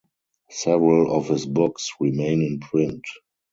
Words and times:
Several 0.49 1.15
of 1.15 1.27
his 1.27 1.45
books 1.45 1.91
remain 1.99 2.41
in 2.41 2.59
print. 2.59 3.03